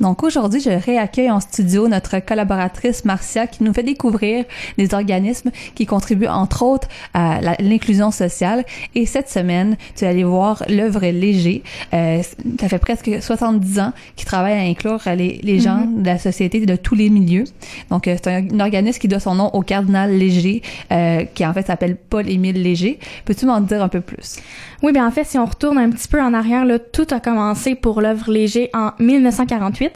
Donc 0.00 0.22
aujourd'hui, 0.22 0.60
je 0.60 0.70
réaccueille 0.70 1.30
en 1.30 1.40
studio 1.40 1.88
notre 1.88 2.18
collaboratrice 2.20 3.04
Marcia 3.04 3.46
qui 3.46 3.62
nous 3.62 3.72
fait 3.72 3.82
découvrir 3.82 4.44
des 4.78 4.94
organismes 4.94 5.50
qui 5.74 5.86
contribuent 5.86 6.26
entre 6.26 6.62
autres 6.62 6.88
à 7.14 7.40
l'inclusion 7.60 8.10
sociale. 8.10 8.64
Et 8.94 9.06
cette 9.06 9.28
semaine, 9.28 9.76
tu 9.96 10.04
es 10.04 10.08
allé 10.08 10.24
voir 10.24 10.62
l'œuvre 10.68 11.00
Léger. 11.00 11.62
Euh, 11.92 12.22
ça 12.58 12.68
fait 12.68 12.78
presque 12.78 13.10
70 13.20 13.80
ans 13.80 13.92
qu'il 14.16 14.26
travaille 14.26 14.58
à 14.58 14.62
inclure 14.62 15.00
les, 15.16 15.40
les 15.42 15.60
gens 15.60 15.84
de 15.86 16.06
la 16.06 16.18
société 16.18 16.64
de 16.64 16.76
tous 16.76 16.94
les 16.94 17.10
milieux. 17.10 17.44
Donc 17.90 18.08
euh, 18.08 18.16
c'est 18.22 18.30
un, 18.30 18.60
organisme 18.60 18.98
qui 18.98 19.08
doit 19.08 19.20
son 19.20 19.34
nom 19.34 19.50
au 19.52 19.62
cardinal 19.62 20.16
Léger, 20.16 20.62
euh, 20.92 21.24
qui 21.34 21.44
en 21.44 21.52
fait 21.52 21.66
s'appelle 21.66 21.96
Paul-Émile 21.96 22.62
Léger. 22.62 22.98
Peux-tu 23.24 23.46
m'en 23.46 23.60
dire 23.60 23.82
un 23.82 23.88
peu 23.88 24.00
plus? 24.00 24.38
Oui, 24.82 24.92
bien 24.92 25.06
en 25.06 25.10
fait, 25.10 25.24
si 25.24 25.38
on 25.38 25.44
retourne 25.44 25.76
un 25.76 25.90
petit 25.90 26.08
peu 26.08 26.22
en 26.22 26.32
arrière, 26.32 26.64
là, 26.64 26.78
tout 26.78 27.06
a 27.10 27.20
commencé 27.20 27.74
pour 27.74 28.00
l'œuvre 28.00 28.30
Léger 28.30 28.70
en 28.72 28.92
1948, 28.98 29.89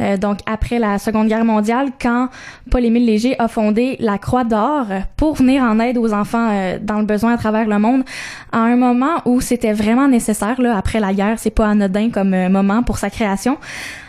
euh, 0.00 0.16
donc 0.16 0.38
après 0.46 0.78
la 0.78 0.98
Seconde 0.98 1.28
Guerre 1.28 1.44
mondiale, 1.44 1.88
quand 2.00 2.28
Paul-Émile 2.70 3.06
Léger 3.06 3.38
a 3.38 3.48
fondé 3.48 3.96
la 4.00 4.18
Croix 4.18 4.44
d'Or 4.44 4.86
pour 5.16 5.34
venir 5.34 5.62
en 5.62 5.78
aide 5.80 5.98
aux 5.98 6.12
enfants 6.12 6.48
euh, 6.50 6.78
dans 6.80 6.98
le 6.98 7.06
besoin 7.06 7.34
à 7.34 7.36
travers 7.36 7.66
le 7.66 7.78
monde, 7.78 8.02
à 8.50 8.58
un 8.58 8.76
moment 8.76 9.22
où 9.24 9.40
c'était 9.40 9.72
vraiment 9.72 10.08
nécessaire, 10.08 10.60
là, 10.60 10.76
après 10.76 11.00
la 11.00 11.12
guerre, 11.12 11.38
c'est 11.38 11.50
pas 11.50 11.68
anodin 11.68 12.10
comme 12.10 12.34
euh, 12.34 12.48
moment 12.48 12.82
pour 12.82 12.98
sa 12.98 13.10
création. 13.10 13.58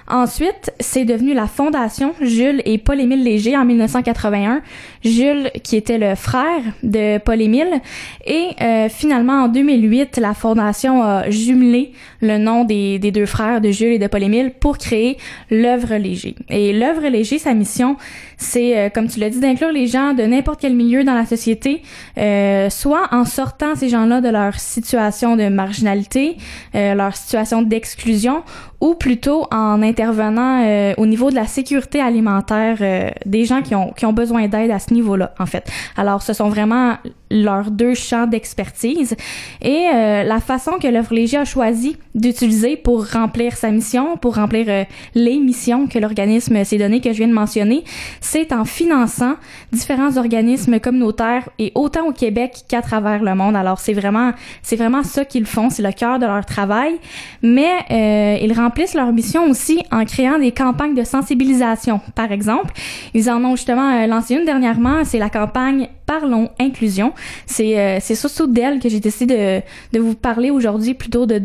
Ensuite, 0.08 0.74
c'est 0.80 1.06
devenu 1.06 1.34
la 1.34 1.48
Fondation 1.48 2.14
Jules 2.22 2.62
et 2.66 2.78
Paul-Émile 2.78 3.24
Léger 3.24 3.58
en 3.58 3.66
1981. 3.66 4.62
Jules, 5.04 5.52
qui 5.64 5.76
était 5.76 5.98
le 5.98 6.16
frère 6.16 6.62
de 6.82 7.18
Paul-Émile. 7.18 7.82
Et 8.26 8.50
euh, 8.62 8.90
finalement, 8.90 9.44
en 9.44 9.48
2008, 9.48 10.18
la 10.18 10.34
Fondation 10.34 11.04
a 11.04 11.30
jumelé 11.30 11.92
le 12.22 12.38
nom 12.38 12.64
des, 12.64 13.00
des 13.00 13.12
deux 13.12 13.26
frères 13.26 13.62
de 13.62 13.72
Jules 13.72 13.94
et 13.94 14.00
de 14.00 14.08
Paul-Émile 14.08 14.52
pour 14.60 14.78
créer 14.78 15.18
l'œuvre 15.50 15.96
Léger. 15.96 16.36
Et 16.50 16.74
l'œuvre 16.74 17.08
Léger, 17.08 17.38
sa 17.38 17.54
mission, 17.54 17.98
c'est, 18.38 18.78
euh, 18.78 18.90
comme 18.90 19.08
tu 19.08 19.20
l'as 19.20 19.30
dit, 19.30 19.40
d'inclure 19.40 19.72
les 19.72 19.88
gens 19.88 20.14
de 20.14 20.24
n'importe 20.24 20.62
quel 20.62 20.76
milieu 20.76 21.04
dans 21.04 21.14
la 21.14 21.26
société, 21.26 21.82
euh, 22.18 22.70
soit 22.70 23.08
en 23.12 23.26
sortant 23.26 23.76
ces 23.76 23.90
gens-là 23.90 24.22
de 24.22 24.30
leur 24.30 24.60
situation 24.60 25.36
de 25.36 25.48
marginalité, 25.50 26.38
euh, 26.76 26.94
leur 26.94 27.16
situation 27.16 27.62
d'exclusion, 27.62 28.44
ou 28.82 28.96
plutôt 28.96 29.48
en 29.52 29.82
intervenant 29.94 30.64
euh, 30.64 30.94
au 30.98 31.06
niveau 31.06 31.30
de 31.30 31.36
la 31.36 31.46
sécurité 31.46 32.02
alimentaire 32.02 32.78
euh, 32.82 33.10
des 33.26 33.46
gens 33.46 33.62
qui 33.62 33.76
ont, 33.76 33.92
qui 33.92 34.06
ont 34.06 34.14
besoin 34.14 34.48
d'aide 34.48 34.72
à 34.72 34.80
ce 34.80 34.94
niveau-là, 34.94 35.34
en 35.40 35.46
fait. 35.46 35.70
Alors, 35.96 36.24
ce 36.24 36.34
sont 36.34 36.50
vraiment 36.50 36.98
leurs 37.34 37.72
deux 37.72 37.96
champs 37.96 38.28
d'expertise 38.28 39.16
et 39.62 39.88
euh, 39.94 40.24
la 40.24 40.40
façon 40.40 40.74
que 40.82 40.88
l'œuvre 40.88 41.14
Léger 41.14 41.38
a 41.38 41.46
choisi 41.46 41.98
d'utiliser 42.16 42.78
pour 42.78 43.10
remplir 43.10 43.58
sa 43.58 43.72
mission, 43.72 44.18
pour 44.18 44.36
remplir 44.36 44.66
euh, 44.70 44.84
les 45.16 45.40
missions 45.40 45.88
que 45.88 45.98
l'organisme 45.98 46.64
s'est 46.64 46.78
donné, 46.78 47.02
que 47.02 47.12
je 47.12 47.18
viens 47.18 47.28
de 47.28 47.34
mentionner, 47.34 47.84
c'est 48.22 48.54
en 48.54 48.66
finançant 48.66 49.34
différents 49.72 50.18
organismes 50.18 50.80
communautaires 50.80 51.50
et 51.58 51.72
autant 51.76 52.08
au 52.08 52.12
Québec 52.12 52.64
qu'à 52.70 52.82
travers 52.82 53.24
le 53.24 53.34
monde. 53.34 53.56
Alors 53.56 53.80
c'est 53.80 53.94
vraiment 53.94 54.32
c'est 54.62 54.76
vraiment 54.76 55.04
ça 55.04 55.26
qu'ils 55.26 55.48
font, 55.48 55.70
c'est 55.70 55.84
le 55.84 55.92
cœur 55.92 56.20
de 56.20 56.26
leur 56.26 56.46
travail, 56.46 56.94
mais 57.42 57.72
euh, 57.90 58.38
ils 58.42 58.54
remplissent 58.54 58.94
leur 58.94 59.12
mission 59.12 59.50
aussi 59.50 59.83
en 59.92 60.06
créant 60.06 60.40
des 60.40 60.52
campagnes 60.52 60.96
de 60.96 61.04
sensibilisation. 61.04 62.02
Par 62.16 62.32
exemple, 62.32 62.74
ils 63.14 63.30
en 63.30 63.44
ont 63.44 63.56
justement 63.56 64.06
lancé 64.08 64.36
une 64.36 64.46
dernièrement, 64.46 65.04
c'est 65.04 65.20
la 65.20 65.30
campagne 65.30 65.88
Parlons 66.06 66.50
Inclusion. 66.60 67.14
C'est 67.46 67.80
euh, 67.80 68.00
surtout 68.00 68.48
d'elle 68.48 68.80
que 68.80 68.90
j'ai 68.90 69.00
décidé 69.00 69.62
de, 69.92 69.98
de 69.98 70.04
vous 70.04 70.16
parler 70.16 70.52
aujourd'hui 70.52 70.94
plutôt 70.94 71.26
de, 71.26 71.42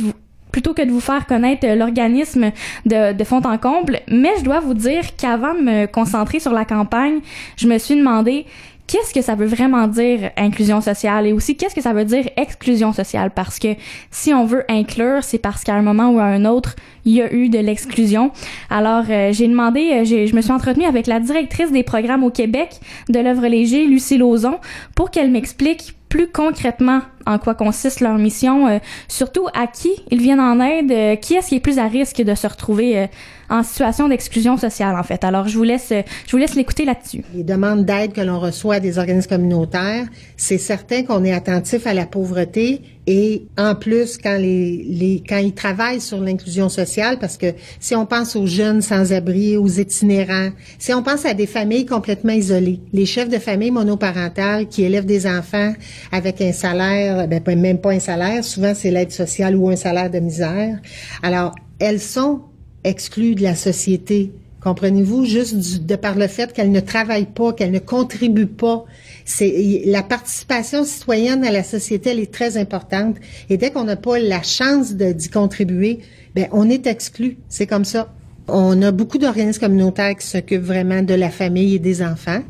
plutôt 0.52 0.74
que 0.74 0.82
de 0.82 0.90
vous 0.90 1.00
faire 1.00 1.26
connaître 1.26 1.66
euh, 1.66 1.74
l'organisme 1.74 2.50
de, 2.86 3.12
de 3.12 3.24
fond 3.24 3.40
en 3.44 3.58
comble. 3.58 4.00
Mais 4.08 4.30
je 4.38 4.44
dois 4.44 4.60
vous 4.60 4.74
dire 4.74 5.16
qu'avant 5.16 5.54
de 5.54 5.60
me 5.60 5.86
concentrer 5.86 6.40
sur 6.40 6.52
la 6.52 6.64
campagne, 6.64 7.20
je 7.56 7.68
me 7.68 7.78
suis 7.78 7.96
demandé 7.96 8.46
qu'est-ce 8.88 9.14
que 9.14 9.22
ça 9.22 9.34
veut 9.34 9.46
vraiment 9.46 9.86
dire 9.86 10.30
inclusion 10.36 10.80
sociale? 10.80 11.26
Et 11.26 11.32
aussi 11.32 11.56
qu'est-ce 11.56 11.74
que 11.74 11.82
ça 11.82 11.92
veut 11.92 12.04
dire 12.04 12.28
exclusion 12.36 12.92
sociale? 12.92 13.30
Parce 13.30 13.58
que 13.58 13.68
si 14.10 14.32
on 14.34 14.44
veut 14.44 14.64
inclure, 14.68 15.22
c'est 15.22 15.38
parce 15.38 15.62
qu'à 15.62 15.74
un 15.74 15.82
moment 15.82 16.10
ou 16.10 16.18
à 16.18 16.24
un 16.24 16.44
autre, 16.44 16.74
il 17.04 17.12
y 17.12 17.22
a 17.22 17.32
eu 17.32 17.50
de 17.50 17.58
l'exclusion. 17.58 18.32
Alors 18.70 19.04
euh, 19.10 19.32
j'ai 19.32 19.46
demandé, 19.46 19.90
euh, 19.92 20.04
je 20.04 20.34
me 20.34 20.40
suis 20.40 20.52
entretenue 20.52 20.86
avec 20.86 21.06
la 21.06 21.20
directrice 21.20 21.70
des 21.70 21.82
programmes 21.82 22.24
au 22.24 22.30
Québec 22.30 22.80
de 23.08 23.20
l'œuvre 23.20 23.46
léger, 23.46 23.86
Lucie 23.86 24.18
Lauzon, 24.18 24.58
pour 24.96 25.10
qu'elle 25.10 25.30
m'explique 25.30 25.94
plus 26.08 26.28
concrètement 26.28 27.00
en 27.26 27.38
quoi 27.38 27.54
consiste 27.54 28.00
leur 28.00 28.16
mission, 28.16 28.66
euh, 28.66 28.78
surtout 29.06 29.48
à 29.54 29.66
qui 29.66 29.90
ils 30.10 30.20
viennent 30.20 30.40
en 30.40 30.60
aide, 30.60 30.90
euh, 30.90 31.16
qui 31.16 31.34
est-ce 31.34 31.48
qui 31.48 31.56
est 31.56 31.60
plus 31.60 31.78
à 31.78 31.86
risque 31.86 32.22
de 32.22 32.34
se 32.34 32.46
retrouver 32.46 32.98
euh, 32.98 33.06
en 33.50 33.62
situation 33.62 34.08
d'exclusion 34.08 34.56
sociale 34.56 34.96
en 34.98 35.02
fait. 35.02 35.24
Alors 35.24 35.48
je 35.48 35.56
vous 35.56 35.64
laisse 35.64 35.92
je 36.26 36.30
vous 36.30 36.38
laisse 36.38 36.54
l'écouter 36.54 36.84
là-dessus. 36.84 37.22
Les 37.34 37.44
demandes 37.44 37.84
d'aide 37.84 38.12
que 38.12 38.20
l'on 38.20 38.38
reçoit 38.38 38.80
des 38.80 38.98
organismes 38.98 39.28
communautaires, 39.28 40.06
c'est 40.36 40.58
certain 40.58 41.02
qu'on 41.02 41.24
est 41.24 41.32
attentif 41.32 41.86
à 41.86 41.94
la 41.94 42.06
pauvreté 42.06 42.82
et 43.10 43.46
en 43.56 43.74
plus 43.74 44.18
quand 44.18 44.36
les, 44.36 44.84
les 44.86 45.22
quand 45.26 45.38
ils 45.38 45.54
travaillent 45.54 46.00
sur 46.00 46.20
l'inclusion 46.20 46.68
sociale 46.68 47.18
parce 47.18 47.38
que 47.38 47.54
si 47.80 47.94
on 47.94 48.04
pense 48.04 48.36
aux 48.36 48.46
jeunes 48.46 48.82
sans 48.82 49.14
abri, 49.14 49.56
aux 49.56 49.66
itinérants, 49.66 50.50
si 50.78 50.92
on 50.92 51.02
pense 51.02 51.24
à 51.24 51.32
des 51.32 51.46
familles 51.46 51.86
complètement 51.86 52.34
isolées, 52.34 52.80
les 52.92 53.06
chefs 53.06 53.30
de 53.30 53.38
famille 53.38 53.70
monoparentales 53.70 54.68
qui 54.68 54.82
élèvent 54.82 55.06
des 55.06 55.26
enfants 55.26 55.72
avec 56.12 56.42
un 56.42 56.52
salaire, 56.52 57.26
ben 57.26 57.42
même 57.58 57.78
pas 57.78 57.92
un 57.92 57.98
salaire, 57.98 58.44
souvent 58.44 58.74
c'est 58.74 58.90
l'aide 58.90 59.10
sociale 59.10 59.56
ou 59.56 59.70
un 59.70 59.76
salaire 59.76 60.10
de 60.10 60.18
misère. 60.18 60.78
Alors, 61.22 61.54
elles 61.78 62.00
sont 62.00 62.42
exclues 62.84 63.34
de 63.34 63.42
la 63.42 63.54
société. 63.54 64.32
Comprenez-vous, 64.60 65.24
juste 65.24 65.86
de 65.86 65.96
par 65.96 66.16
le 66.16 66.26
fait 66.26 66.52
qu'elles 66.52 66.72
ne 66.72 66.80
travaillent 66.80 67.32
pas, 67.32 67.52
qu'elles 67.52 67.70
ne 67.70 67.78
contribuent 67.78 68.46
pas. 68.46 68.84
C'est 69.24 69.82
la 69.86 70.02
participation 70.02 70.84
citoyenne 70.84 71.44
à 71.44 71.52
la 71.52 71.62
société, 71.62 72.10
elle 72.10 72.18
est 72.18 72.32
très 72.32 72.56
importante. 72.56 73.16
Et 73.50 73.56
dès 73.56 73.70
qu'on 73.70 73.84
n'a 73.84 73.96
pas 73.96 74.18
la 74.18 74.42
chance 74.42 74.94
d'y 74.94 75.28
contribuer, 75.28 76.00
ben 76.34 76.48
on 76.52 76.68
est 76.68 76.86
exclu. 76.86 77.38
C'est 77.48 77.66
comme 77.66 77.84
ça. 77.84 78.12
On 78.48 78.80
a 78.80 78.92
beaucoup 78.92 79.18
d'organismes 79.18 79.60
communautaires 79.60 80.16
qui 80.16 80.26
s'occupent 80.26 80.62
vraiment 80.62 81.02
de 81.02 81.14
la 81.14 81.28
famille 81.28 81.74
et 81.74 81.78
des 81.78 82.02
enfants. 82.02 82.40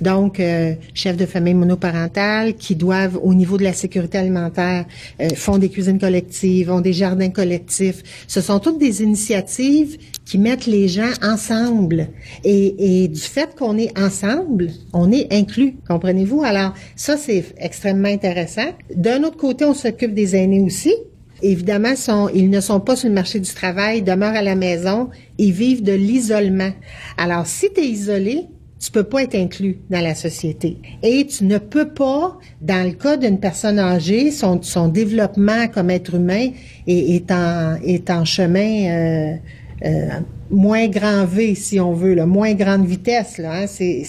Donc, 0.00 0.38
euh, 0.38 0.74
chefs 0.94 1.16
de 1.16 1.26
famille 1.26 1.54
monoparentales 1.54 2.54
qui 2.54 2.76
doivent, 2.76 3.18
au 3.22 3.34
niveau 3.34 3.58
de 3.58 3.64
la 3.64 3.72
sécurité 3.72 4.18
alimentaire, 4.18 4.86
euh, 5.20 5.28
font 5.34 5.58
des 5.58 5.68
cuisines 5.68 5.98
collectives, 5.98 6.70
ont 6.70 6.80
des 6.80 6.92
jardins 6.92 7.30
collectifs. 7.30 8.02
Ce 8.28 8.40
sont 8.40 8.60
toutes 8.60 8.78
des 8.78 9.02
initiatives 9.02 9.98
qui 10.24 10.38
mettent 10.38 10.66
les 10.66 10.88
gens 10.88 11.10
ensemble. 11.22 12.08
Et, 12.44 13.02
et 13.04 13.08
du 13.08 13.20
fait 13.20 13.54
qu'on 13.56 13.78
est 13.78 13.96
ensemble, 13.98 14.68
on 14.92 15.10
est 15.10 15.32
inclus, 15.32 15.76
comprenez-vous? 15.88 16.42
Alors, 16.42 16.72
ça, 16.94 17.16
c'est 17.16 17.44
extrêmement 17.58 18.08
intéressant. 18.08 18.70
D'un 18.94 19.24
autre 19.24 19.36
côté, 19.36 19.64
on 19.64 19.74
s'occupe 19.74 20.14
des 20.14 20.36
aînés 20.36 20.60
aussi. 20.60 20.94
Évidemment, 21.42 21.94
ils 22.34 22.50
ne 22.50 22.60
sont 22.60 22.80
pas 22.80 22.96
sur 22.96 23.08
le 23.08 23.14
marché 23.14 23.38
du 23.40 23.52
travail, 23.52 24.02
demeurent 24.02 24.34
à 24.34 24.42
la 24.42 24.56
maison, 24.56 25.08
ils 25.38 25.52
vivent 25.52 25.82
de 25.82 25.92
l'isolement. 25.92 26.72
Alors, 27.16 27.46
si 27.46 27.72
tu 27.72 27.80
es 27.80 27.86
isolé, 27.86 28.46
tu 28.80 28.90
peux 28.92 29.04
pas 29.04 29.22
être 29.22 29.34
inclus 29.34 29.78
dans 29.90 30.00
la 30.00 30.14
société. 30.14 30.78
Et 31.02 31.26
tu 31.26 31.44
ne 31.44 31.58
peux 31.58 31.88
pas, 31.88 32.38
dans 32.60 32.86
le 32.86 32.92
cas 32.92 33.16
d'une 33.16 33.38
personne 33.38 33.78
âgée, 33.78 34.30
son, 34.30 34.88
développement 34.88 35.68
comme 35.68 35.90
être 35.90 36.14
humain 36.14 36.50
est, 36.86 37.30
en, 37.30 38.24
chemin 38.24 38.60
euh, 38.60 39.36
euh, 39.84 40.08
moins 40.50 40.86
grand 40.88 41.24
V, 41.24 41.54
si 41.54 41.80
on 41.80 41.92
veut, 41.92 42.14
là, 42.14 42.26
moins 42.26 42.54
grande 42.54 42.86
vitesse. 42.86 43.38
Là, 43.38 43.64
hein, 43.64 44.02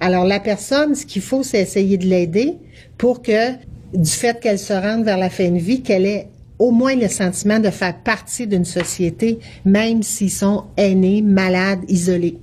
alors, 0.00 0.24
la 0.24 0.40
personne, 0.40 0.94
ce 0.94 1.06
qu'il 1.06 1.22
faut, 1.22 1.42
c'est 1.42 1.60
essayer 1.60 1.98
de 1.98 2.06
l'aider 2.06 2.54
pour 2.98 3.22
que, 3.22 3.52
du 3.92 4.10
fait 4.10 4.40
qu'elle 4.40 4.58
se 4.58 4.72
rende 4.72 5.04
vers 5.04 5.18
la 5.18 5.30
fin 5.30 5.50
de 5.50 5.58
vie, 5.58 5.82
qu'elle 5.82 6.06
ait 6.06 6.28
au 6.58 6.70
moins 6.70 6.94
le 6.94 7.08
sentiment 7.08 7.58
de 7.58 7.70
faire 7.70 7.96
partie 8.02 8.46
d'une 8.46 8.64
société, 8.64 9.38
même 9.64 10.02
s'ils 10.02 10.30
sont 10.30 10.64
aînés, 10.76 11.22
malades, 11.22 11.80
isolés. 11.88 12.38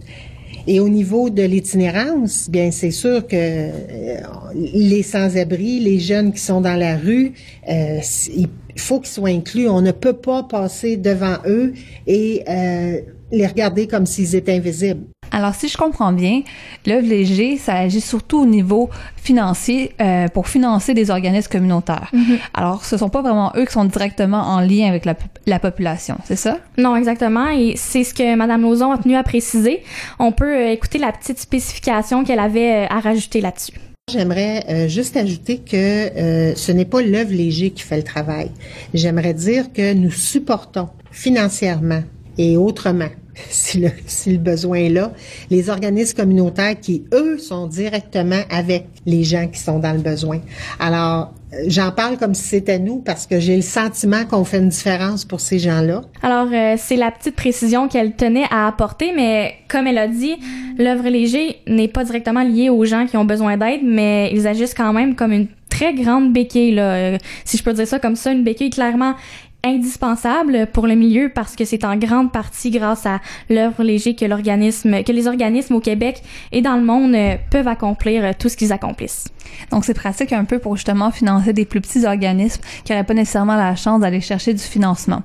Et 0.68 0.80
au 0.80 0.90
niveau 0.90 1.30
de 1.30 1.42
l'itinérance, 1.42 2.50
bien 2.50 2.70
c'est 2.72 2.92
sûr 2.92 3.26
que 3.26 3.36
euh, 3.36 4.22
les 4.54 5.02
sans-abri, 5.02 5.80
les 5.80 6.00
jeunes 6.00 6.32
qui 6.34 6.40
sont 6.40 6.62
dans 6.62 6.76
la 6.76 6.98
rue, 6.98 7.34
euh, 7.68 8.00
il 8.36 8.48
faut 8.80 9.00
qu'ils 9.00 9.10
soient 9.10 9.30
inclus. 9.30 9.68
On 9.68 9.82
ne 9.82 9.92
peut 9.92 10.14
pas 10.14 10.44
passer 10.44 10.98
devant 10.98 11.38
eux 11.46 11.74
et 12.08 12.44
euh, 12.48 13.00
les 13.32 13.48
regarder 13.48 13.88
comme 13.88 14.06
s'ils 14.06 14.36
étaient 14.36 14.56
invisibles. 14.56 15.06
Alors, 15.34 15.56
si 15.56 15.70
je 15.70 15.78
comprends 15.78 16.12
bien, 16.12 16.42
l'œuvre 16.86 17.08
léger, 17.08 17.58
ça 17.58 17.76
agit 17.76 18.02
surtout 18.02 18.40
au 18.40 18.46
niveau 18.46 18.90
financier 19.16 19.94
euh, 20.02 20.28
pour 20.28 20.50
financer 20.50 20.94
des 20.94 21.10
organismes 21.10 21.50
communautaires. 21.50 22.10
Mhm. 22.12 22.38
Alors, 22.54 22.84
ce 22.84 22.98
sont 22.98 23.08
pas 23.08 23.22
vraiment 23.22 23.54
eux 23.56 23.66
qui 23.66 23.72
sont 23.72 23.86
directement 23.86 24.42
en 24.42 24.60
lien 24.60 24.90
avec 24.90 25.06
la, 25.06 25.16
la 25.46 25.60
population, 25.60 26.18
c'est 26.26 26.36
ça? 26.36 26.58
Non, 26.78 26.98
exactement. 26.98 27.48
Et 27.48 27.76
c'est 27.78 28.04
ce 28.04 28.14
que 28.14 28.36
Mme 28.36 28.62
Lauzon 28.62 28.92
a 28.92 28.98
tenu 28.98 29.16
à 29.16 29.24
préciser. 29.24 29.84
On 30.20 30.34
peut 30.34 30.54
euh, 30.54 30.72
écouter 30.72 30.98
la 30.98 31.14
petite 31.14 31.40
spécification 31.40 32.26
qu'elle 32.26 32.40
avait 32.40 32.84
euh, 32.84 32.88
à 32.90 33.00
rajouter 33.00 33.40
là-dessus. 33.40 33.74
J'aimerais 34.10 34.66
euh, 34.68 34.88
juste 34.88 35.16
ajouter 35.16 35.60
que 35.60 35.76
euh, 35.78 36.56
ce 36.56 36.72
n'est 36.72 36.86
pas 36.86 37.02
l'œuvre 37.02 37.32
léger 37.32 37.72
qui 37.72 37.84
fait 37.84 37.98
le 37.98 38.04
travail. 38.04 38.52
J'aimerais 38.94 39.34
dire 39.34 39.72
que 39.72 39.94
nous 39.94 40.12
supportons 40.12 40.90
financièrement 41.12 42.04
et 42.38 42.58
autrement, 42.58 43.10
si 43.50 43.80
le, 43.80 44.38
besoin 44.38 44.78
est 44.78 44.90
là, 44.90 45.12
les 45.50 45.70
organismes 45.70 46.18
communautaires 46.18 46.80
qui, 46.80 47.04
eux, 47.14 47.38
sont 47.38 47.68
directement 47.68 48.42
avec 48.50 48.86
les 49.06 49.24
gens 49.24 49.48
qui 49.48 49.60
sont 49.60 49.80
dans 49.80 49.94
le 49.94 50.02
besoin. 50.02 50.40
Alors, 50.80 51.34
euh, 51.54 51.58
j'en 51.68 51.92
parle 51.92 52.18
comme 52.18 52.34
si 52.34 52.44
c'était 52.44 52.80
nous 52.80 53.00
parce 53.00 53.28
que 53.28 53.40
j'ai 53.40 53.56
le 53.56 53.62
sentiment 53.62 54.26
qu'on 54.26 54.44
fait 54.44 54.60
une 54.60 54.70
différence 54.70 55.26
pour 55.26 55.40
ces 55.40 55.60
gens-là. 55.60 56.02
Alors, 56.22 56.48
euh, 56.52 56.76
c'est 56.78 56.96
la 56.96 57.12
petite 57.12 57.36
précision 57.36 57.88
qu'elle 57.88 58.16
tenait 58.16 58.48
à 58.50 58.68
apporter, 58.68 59.12
mais 59.16 59.56
comme 59.68 59.88
elle 59.88 59.98
a 59.98 60.08
dit, 60.08 60.36
l'œuvre 60.78 61.10
léger 61.10 61.58
n'est 61.68 61.88
pas 61.88 62.04
directement 62.04 62.44
liée 62.44 62.70
aux 62.70 62.86
gens 62.86 63.06
qui 63.06 63.18
ont 63.18 63.26
besoin 63.26 63.58
d'aide, 63.58 63.82
mais 63.84 64.32
ils 64.34 64.48
agissent 64.48 64.74
quand 64.74 64.94
même 64.94 65.16
comme 65.16 65.32
une 65.32 65.48
très 65.70 65.94
grande 65.94 66.34
béquille, 66.34 66.76
là, 66.76 66.94
euh, 66.94 67.18
si 67.46 67.58
je 67.58 67.64
peux 67.64 67.74
dire 67.74 67.88
ça 67.88 68.00
comme 68.00 68.16
ça, 68.16 68.32
une 68.32 68.44
béquille 68.44 68.70
clairement 68.70 69.16
indispensable 69.64 70.68
pour 70.74 70.88
le 70.88 70.96
milieu 70.96 71.30
parce 71.34 71.56
que 71.56 71.66
c'est 71.66 71.86
en 71.86 71.96
grande 71.98 72.32
partie 72.32 72.72
grâce 72.72 73.06
à 73.06 73.20
l'œuvre 73.50 73.84
léger 73.84 74.16
que 74.16 74.26
l'organisme, 74.26 75.04
que 75.04 75.12
les 75.12 75.28
organismes 75.28 75.76
au 75.76 75.80
Québec 75.80 76.24
et 76.52 76.62
dans 76.62 76.76
le 76.76 76.84
monde 76.84 77.14
euh, 77.14 77.36
peuvent 77.50 77.68
accomplir 77.68 78.24
euh, 78.24 78.32
tout 78.38 78.50
ce 78.50 78.58
qu'ils 78.58 78.74
accomplissent. 78.74 79.28
Donc, 79.72 79.86
c'est 79.86 79.94
pratique 79.94 80.34
un 80.34 80.46
peu 80.46 80.60
pour 80.60 80.76
justement 80.76 81.12
financer 81.12 81.54
des 81.54 81.66
plus 81.66 81.82
petits 81.82 82.06
organismes 82.06 82.62
qui 82.84 82.92
n'auraient 82.92 83.06
pas 83.06 83.14
nécessairement 83.14 83.56
la 83.56 83.76
chance 83.76 84.02
d'aller 84.02 84.22
chercher 84.22 84.54
du 84.54 84.64
financement. 84.64 85.22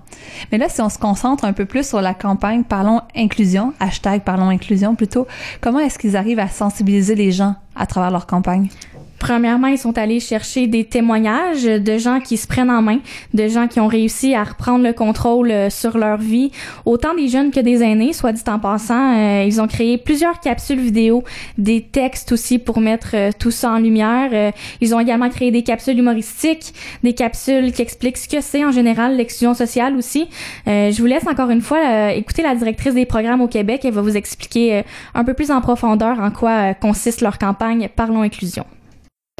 Mais 0.53 0.59
là, 0.59 0.69
si 0.69 0.81
on 0.81 0.89
se 0.89 0.99
concentre 0.99 1.44
un 1.44 1.53
peu 1.53 1.65
plus 1.65 1.87
sur 1.87 2.00
la 2.00 2.15
campagne 2.15 2.65
Parlons 2.65 3.00
Inclusion, 3.15 3.73
hashtag 3.81 4.23
Parlons 4.23 4.49
Inclusion 4.49 4.94
plutôt, 4.94 5.27
comment 5.61 5.79
est-ce 5.79 5.99
qu'ils 5.99 6.17
arrivent 6.17 6.41
à 6.41 6.49
sensibiliser 6.49 7.15
les 7.15 7.32
gens 7.32 7.55
à 7.75 7.87
travers 7.87 8.11
leur 8.11 8.27
campagne? 8.27 8.69
Premièrement, 9.19 9.69
ils 9.69 9.79
sont 9.79 9.97
allés 9.97 10.21
chercher 10.21 10.67
des 10.67 10.85
témoignages 10.85 11.65
de 11.65 11.99
gens 11.99 12.21
qui 12.21 12.37
se 12.37 12.47
prennent 12.47 12.71
en 12.71 12.83
main, 12.83 12.99
de 13.35 13.49
gens 13.49 13.67
qui 13.67 13.81
ont 13.81 13.87
réussi 13.87 14.35
à 14.35 14.45
reprendre 14.45 14.85
le 14.85 14.93
contrôle 14.93 15.51
euh, 15.51 15.71
sur 15.71 15.97
leur 15.97 16.19
vie, 16.19 16.51
autant 16.85 17.15
des 17.15 17.29
jeunes 17.29 17.51
que 17.51 17.61
des 17.61 17.83
aînés, 17.83 18.13
soit 18.13 18.33
dit 18.33 18.43
en 18.47 18.59
passant. 18.59 19.17
Euh, 19.17 19.45
ils 19.47 19.61
ont 19.61 19.67
créé 19.67 19.97
plusieurs 19.99 20.41
capsules 20.41 20.79
vidéo, 20.79 21.25
des 21.57 21.81
textes 21.81 22.33
aussi 22.33 22.59
pour 22.59 22.81
mettre 22.81 23.11
euh, 23.15 23.31
tout 23.39 23.51
ça 23.51 23.73
en 23.73 23.79
lumière. 23.79 24.53
Ils 24.81 24.95
ont 24.95 25.01
également 25.01 25.31
créé 25.31 25.51
des 25.51 25.63
capsules 25.63 25.99
humoristiques, 25.99 26.75
des 27.03 27.15
capsules 27.15 27.73
qui 27.73 27.83
expliquent 27.83 28.19
ce 28.19 28.29
que 28.29 28.41
c'est 28.41 28.65
en 28.65 28.71
général 28.71 29.17
l'exclusion 29.17 29.55
sociale 29.55 29.97
aussi. 29.97 30.29
Je 30.67 30.97
vous 30.99 31.07
laisse 31.07 31.27
encore 31.27 31.51
une 31.51 31.61
fois 31.61 32.13
écouter 32.13 32.43
la 32.43 32.55
directrice 32.55 32.95
des 32.95 33.07
programmes 33.07 33.41
au 33.41 33.49
Québec. 33.49 33.83
Elle 33.85 33.93
va 33.93 34.03
vous 34.03 34.17
expliquer 34.17 34.83
un 35.15 35.25
peu 35.25 35.35
plus 35.35 35.51
en 35.51 35.61
profondeur 35.61 36.21
en 36.21 36.31
quoi 36.31 36.75
consiste 36.75 37.21
leur 37.21 37.39
campagne 37.39 37.89
Parlons 37.95 38.23
Inclusion. 38.23 38.65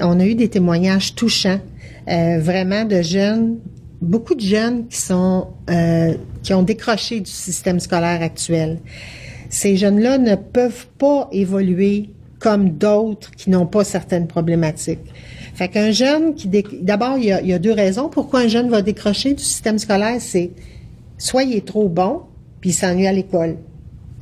On 0.03 0.21
a 0.21 0.27
eu 0.27 0.35
des 0.35 0.51
témoignages 0.51 1.15
touchants, 1.15 1.59
euh, 2.07 2.39
vraiment 2.39 2.85
de 2.85 3.01
jeunes, 3.01 3.61
beaucoup 4.03 4.35
de 4.35 4.43
jeunes 4.43 4.89
qui 4.89 4.99
sont 4.99 5.47
euh, 5.71 6.13
qui 6.43 6.53
ont 6.53 6.63
décroché 6.63 7.21
du 7.21 7.31
système 7.31 7.81
scolaire 7.81 8.21
actuel. 8.21 8.79
Ces 9.49 9.79
jeunes-là 9.79 10.19
ne 10.19 10.35
peuvent 10.35 10.87
pas 10.99 11.31
évoluer 11.33 12.11
comme 12.41 12.73
d'autres 12.77 13.31
qui 13.31 13.49
n'ont 13.49 13.65
pas 13.65 13.85
certaines 13.85 14.27
problématiques. 14.27 15.01
Fait 15.55 15.69
qu'un 15.69 15.93
jeune 15.93 16.35
qui 16.35 16.51
d'abord 16.83 17.17
il 17.17 17.25
y, 17.25 17.33
a, 17.33 17.41
il 17.41 17.49
y 17.49 17.55
a 17.55 17.59
deux 17.59 17.73
raisons 17.73 18.11
pourquoi 18.11 18.41
un 18.41 18.49
jeune 18.49 18.69
va 18.69 18.83
décrocher 18.83 19.33
du 19.33 19.43
système 19.43 19.79
scolaire, 19.79 20.21
c'est 20.21 20.51
soit 21.17 21.45
il 21.45 21.57
est 21.57 21.67
trop 21.67 21.89
bon 21.89 22.21
puis 22.61 22.69
il 22.69 22.75
s'ennuie 22.75 23.07
à 23.07 23.13
l'école. 23.13 23.57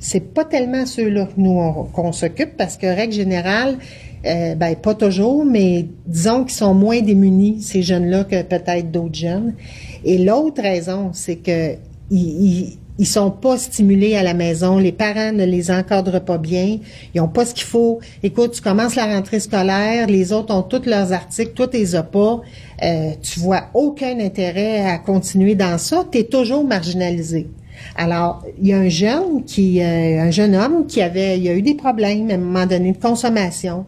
C'est 0.06 0.34
pas 0.34 0.44
tellement 0.44 0.84
ceux-là 0.84 1.24
que 1.24 1.40
nous 1.40 1.58
on, 1.58 1.84
qu'on 1.84 2.12
s'occupe 2.12 2.58
parce 2.58 2.76
que 2.76 2.86
règle 2.86 3.14
générale 3.14 3.78
euh, 4.26 4.54
ben 4.54 4.76
pas 4.76 4.94
toujours, 4.94 5.46
mais 5.46 5.86
disons 6.06 6.44
qu'ils 6.44 6.54
sont 6.54 6.74
moins 6.74 7.00
démunis 7.00 7.62
ces 7.62 7.82
jeunes-là 7.82 8.24
que 8.24 8.42
peut-être 8.42 8.90
d'autres 8.90 9.14
jeunes. 9.14 9.54
Et 10.04 10.18
l'autre 10.18 10.60
raison, 10.60 11.10
c'est 11.14 11.36
que 11.36 11.76
ils 12.10 13.06
sont 13.06 13.30
pas 13.30 13.56
stimulés 13.56 14.14
à 14.14 14.22
la 14.22 14.34
maison, 14.34 14.78
les 14.78 14.92
parents 14.92 15.32
ne 15.32 15.46
les 15.46 15.70
encadrent 15.70 16.22
pas 16.22 16.38
bien, 16.38 16.78
ils 17.14 17.20
ont 17.22 17.28
pas 17.28 17.46
ce 17.46 17.54
qu'il 17.54 17.64
faut. 17.64 17.98
Écoute, 18.22 18.52
tu 18.52 18.60
commences 18.60 18.94
la 18.94 19.06
rentrée 19.06 19.40
scolaire, 19.40 20.06
les 20.06 20.32
autres 20.32 20.54
ont 20.54 20.62
tous 20.62 20.84
leurs 20.86 21.12
articles, 21.12 21.52
toi 21.54 21.66
t'es 21.66 21.94
as 21.94 22.02
pas, 22.02 22.42
euh, 22.82 23.10
tu 23.22 23.40
vois 23.40 23.64
aucun 23.72 24.20
intérêt 24.20 24.84
à 24.86 24.98
continuer 24.98 25.54
dans 25.54 25.78
ça, 25.78 26.04
tu 26.10 26.18
es 26.18 26.24
toujours 26.24 26.64
marginalisé. 26.64 27.48
Alors, 27.96 28.42
il 28.60 28.68
y 28.68 28.72
a 28.72 28.78
un 28.78 28.88
jeune 28.88 29.44
qui, 29.44 29.80
euh, 29.80 30.20
un 30.20 30.30
jeune 30.30 30.54
homme 30.54 30.86
qui 30.86 31.00
avait, 31.02 31.38
il 31.38 31.48
a 31.48 31.54
eu 31.54 31.62
des 31.62 31.74
problèmes 31.74 32.30
à 32.30 32.34
un 32.34 32.38
moment 32.38 32.66
donné 32.66 32.92
de 32.92 32.98
consommation. 32.98 33.86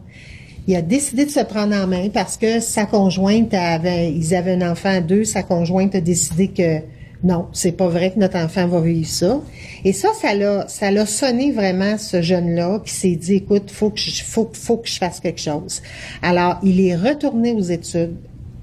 Il 0.67 0.75
a 0.75 0.81
décidé 0.81 1.25
de 1.25 1.31
se 1.31 1.39
prendre 1.39 1.75
en 1.75 1.87
main 1.87 2.09
parce 2.13 2.37
que 2.37 2.59
sa 2.59 2.85
conjointe 2.85 3.53
avait, 3.53 4.11
ils 4.11 4.35
avaient 4.35 4.61
un 4.61 4.71
enfant 4.71 4.89
à 4.89 5.01
deux, 5.01 5.23
sa 5.23 5.43
conjointe 5.43 5.95
a 5.95 6.01
décidé 6.01 6.49
que 6.49 6.81
non, 7.23 7.47
c'est 7.51 7.71
pas 7.71 7.87
vrai 7.87 8.11
que 8.11 8.19
notre 8.19 8.37
enfant 8.37 8.67
va 8.67 8.79
vivre 8.79 9.07
ça. 9.07 9.41
Et 9.83 9.91
ça, 9.91 10.09
ça 10.19 10.35
l'a, 10.35 10.67
ça 10.67 10.91
l'a 10.91 11.05
sonné 11.05 11.51
vraiment 11.51 11.97
ce 11.97 12.21
jeune-là 12.21 12.79
qui 12.85 12.93
s'est 12.93 13.15
dit, 13.15 13.35
écoute, 13.35 13.71
faut 13.71 13.89
que 13.89 13.99
je, 13.99 14.23
faut, 14.23 14.49
faut 14.53 14.77
que 14.77 14.87
je 14.87 14.97
fasse 14.97 15.19
quelque 15.19 15.41
chose. 15.41 15.81
Alors, 16.21 16.59
il 16.63 16.79
est 16.79 16.95
retourné 16.95 17.53
aux 17.53 17.61
études 17.61 18.15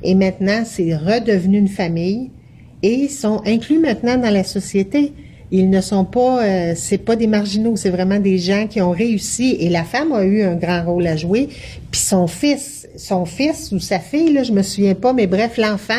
et 0.02 0.14
maintenant, 0.14 0.62
c'est 0.64 0.94
redevenu 0.94 1.58
une 1.58 1.68
famille 1.68 2.30
et 2.84 3.08
sont 3.08 3.40
inclus 3.46 3.78
maintenant 3.78 4.18
dans 4.18 4.30
la 4.30 4.44
société. 4.44 5.14
Ils 5.50 5.70
ne 5.70 5.80
sont 5.80 6.04
pas, 6.04 6.44
euh, 6.44 6.72
c'est 6.76 6.98
pas 6.98 7.16
des 7.16 7.26
marginaux, 7.26 7.76
c'est 7.76 7.88
vraiment 7.88 8.18
des 8.20 8.36
gens 8.36 8.66
qui 8.66 8.82
ont 8.82 8.90
réussi. 8.90 9.56
Et 9.58 9.70
la 9.70 9.84
femme 9.84 10.12
a 10.12 10.22
eu 10.22 10.42
un 10.42 10.54
grand 10.54 10.84
rôle 10.84 11.06
à 11.06 11.16
jouer. 11.16 11.48
Puis 11.90 12.00
son 12.00 12.26
fils, 12.26 12.86
son 12.96 13.24
fils 13.24 13.72
ou 13.72 13.80
sa 13.80 13.98
fille, 13.98 14.34
là, 14.34 14.42
je 14.42 14.52
me 14.52 14.62
souviens 14.62 14.94
pas, 14.94 15.14
mais 15.14 15.26
bref, 15.26 15.56
l'enfant 15.56 15.94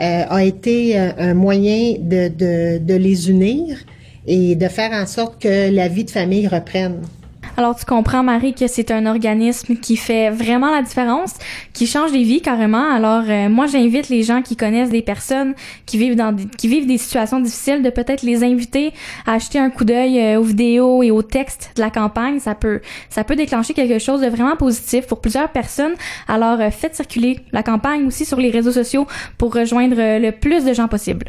euh, 0.00 0.24
a 0.28 0.44
été 0.44 0.96
euh, 0.96 1.10
un 1.18 1.34
moyen 1.34 1.94
de, 1.98 2.28
de, 2.28 2.78
de 2.78 2.94
les 2.94 3.28
unir 3.28 3.76
et 4.24 4.54
de 4.54 4.68
faire 4.68 4.92
en 4.92 5.06
sorte 5.06 5.42
que 5.42 5.70
la 5.74 5.88
vie 5.88 6.04
de 6.04 6.10
famille 6.10 6.46
reprenne. 6.46 7.00
Alors 7.58 7.76
tu 7.76 7.84
comprends 7.84 8.22
Marie 8.22 8.54
que 8.54 8.66
c'est 8.66 8.90
un 8.90 9.04
organisme 9.04 9.76
qui 9.76 9.98
fait 9.98 10.30
vraiment 10.30 10.70
la 10.70 10.80
différence, 10.80 11.34
qui 11.74 11.86
change 11.86 12.10
des 12.10 12.22
vies 12.22 12.40
carrément. 12.40 12.90
Alors 12.90 13.24
euh, 13.28 13.50
moi 13.50 13.66
j'invite 13.66 14.08
les 14.08 14.22
gens 14.22 14.40
qui 14.40 14.56
connaissent 14.56 14.88
des 14.88 15.02
personnes 15.02 15.54
qui 15.84 15.98
vivent 15.98 16.16
dans 16.16 16.32
des, 16.32 16.46
qui 16.46 16.66
vivent 16.66 16.86
des 16.86 16.96
situations 16.96 17.40
difficiles 17.40 17.82
de 17.82 17.90
peut-être 17.90 18.22
les 18.22 18.42
inviter 18.42 18.94
à 19.26 19.34
acheter 19.34 19.58
un 19.58 19.68
coup 19.68 19.84
d'œil 19.84 20.18
euh, 20.18 20.40
aux 20.40 20.44
vidéos 20.44 21.02
et 21.02 21.10
aux 21.10 21.20
textes 21.20 21.72
de 21.76 21.82
la 21.82 21.90
campagne, 21.90 22.40
ça 22.40 22.54
peut 22.54 22.80
ça 23.10 23.22
peut 23.22 23.36
déclencher 23.36 23.74
quelque 23.74 23.98
chose 23.98 24.22
de 24.22 24.28
vraiment 24.28 24.56
positif 24.56 25.06
pour 25.06 25.20
plusieurs 25.20 25.50
personnes. 25.50 25.92
Alors 26.28 26.58
euh, 26.58 26.70
faites 26.70 26.96
circuler 26.96 27.40
la 27.52 27.62
campagne 27.62 28.06
aussi 28.06 28.24
sur 28.24 28.38
les 28.38 28.50
réseaux 28.50 28.72
sociaux 28.72 29.06
pour 29.36 29.52
rejoindre 29.52 29.96
euh, 29.98 30.18
le 30.18 30.32
plus 30.32 30.64
de 30.64 30.72
gens 30.72 30.88
possible. 30.88 31.26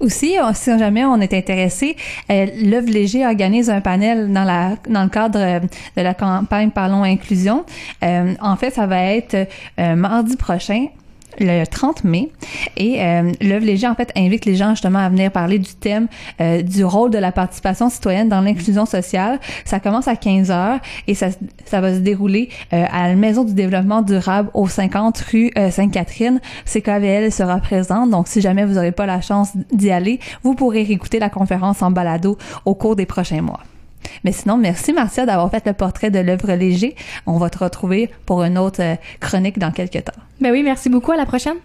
Aussi, 0.00 0.34
si 0.54 0.78
jamais 0.78 1.04
on 1.04 1.20
est 1.20 1.32
intéressé, 1.32 1.96
l'œuvre 2.28 2.90
léger 2.90 3.24
organise 3.24 3.70
un 3.70 3.80
panel 3.80 4.32
dans 4.32 4.44
la 4.44 4.76
dans 4.88 5.04
le 5.04 5.08
cadre 5.08 5.57
euh, 5.62 5.66
de 5.96 6.02
la 6.02 6.14
campagne 6.14 6.70
Parlons 6.70 7.02
Inclusion. 7.02 7.64
Euh, 8.02 8.34
en 8.40 8.56
fait, 8.56 8.70
ça 8.70 8.86
va 8.86 9.02
être 9.02 9.48
euh, 9.78 9.96
mardi 9.96 10.36
prochain 10.36 10.86
le 11.40 11.64
30 11.64 12.04
mai 12.04 12.30
et 12.76 13.02
euh, 13.02 13.32
l'œuvre 13.40 13.64
léger 13.64 13.86
en 13.86 13.94
fait 13.94 14.10
invite 14.16 14.44
les 14.44 14.56
gens 14.56 14.70
justement 14.70 14.98
à 14.98 15.08
venir 15.08 15.30
parler 15.30 15.58
du 15.58 15.74
thème 15.74 16.08
euh, 16.40 16.62
du 16.62 16.84
rôle 16.84 17.10
de 17.10 17.18
la 17.18 17.32
participation 17.32 17.90
citoyenne 17.90 18.28
dans 18.28 18.40
l'inclusion 18.40 18.86
sociale. 18.86 19.38
Ça 19.64 19.80
commence 19.80 20.08
à 20.08 20.16
15 20.16 20.50
heures 20.50 20.78
et 21.06 21.14
ça, 21.14 21.28
ça 21.64 21.80
va 21.80 21.94
se 21.94 22.00
dérouler 22.00 22.48
euh, 22.72 22.84
à 22.90 23.08
la 23.08 23.14
Maison 23.14 23.44
du 23.44 23.54
développement 23.54 24.02
durable 24.02 24.50
au 24.54 24.68
50 24.68 25.18
rue 25.18 25.50
euh, 25.58 25.70
Sainte-Catherine. 25.70 26.40
CKVL 26.64 27.32
sera 27.32 27.58
présente 27.58 28.10
donc 28.10 28.28
si 28.28 28.40
jamais 28.40 28.64
vous 28.64 28.74
n'aurez 28.74 28.92
pas 28.92 29.06
la 29.06 29.20
chance 29.20 29.50
d'y 29.72 29.90
aller, 29.90 30.20
vous 30.42 30.54
pourrez 30.54 30.82
réécouter 30.82 31.18
la 31.18 31.30
conférence 31.30 31.82
en 31.82 31.90
balado 31.90 32.38
au 32.64 32.74
cours 32.74 32.96
des 32.96 33.06
prochains 33.06 33.42
mois. 33.42 33.60
Mais 34.24 34.32
sinon, 34.32 34.56
merci 34.56 34.92
Marcia 34.92 35.26
d'avoir 35.26 35.50
fait 35.50 35.66
le 35.66 35.72
portrait 35.72 36.10
de 36.10 36.18
l'œuvre 36.18 36.52
léger. 36.52 36.94
On 37.26 37.38
va 37.38 37.50
te 37.50 37.58
retrouver 37.58 38.10
pour 38.26 38.42
une 38.42 38.58
autre 38.58 38.82
euh, 38.82 38.96
chronique 39.20 39.58
dans 39.58 39.70
quelques 39.70 40.04
temps. 40.04 40.20
Ben 40.40 40.52
oui, 40.52 40.62
merci 40.62 40.88
beaucoup. 40.88 41.12
À 41.12 41.16
la 41.16 41.26
prochaine. 41.26 41.56